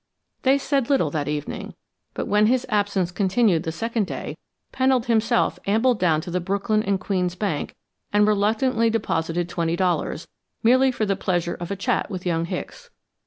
They 0.41 0.57
said 0.57 0.89
little 0.89 1.11
that 1.11 1.27
evening, 1.27 1.75
but 2.15 2.25
when 2.27 2.47
his 2.47 2.65
absence 2.69 3.11
continued 3.11 3.61
the 3.61 3.71
second 3.71 4.07
day, 4.07 4.35
Pennold 4.73 5.05
himself 5.05 5.59
ambled 5.67 5.99
down 5.99 6.21
to 6.21 6.31
the 6.31 6.39
Brooklyn 6.39 6.97
& 6.97 6.97
Queens 6.97 7.35
Bank 7.35 7.75
and 8.11 8.25
reluctantly 8.25 8.89
deposited 8.89 9.47
twenty 9.47 9.75
dollars, 9.75 10.27
merely 10.63 10.91
for 10.91 11.05
the 11.05 11.15
pleasure 11.15 11.53
of 11.53 11.69
a 11.69 11.75
chat 11.75 12.09
with 12.09 12.25
young 12.25 12.45
Hicks. 12.45 12.89